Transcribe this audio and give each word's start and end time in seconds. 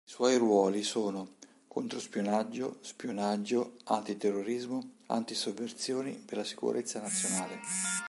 I 0.07 0.13
suoi 0.13 0.35
ruoli 0.37 0.81
sono: 0.81 1.35
controspionaggio, 1.67 2.77
spionaggio, 2.81 3.73
antiterrorismo, 3.85 4.93
anti-sovversioni 5.05 6.13
per 6.25 6.37
la 6.39 6.43
sicurezza 6.43 6.99
nazionale. 6.99 7.61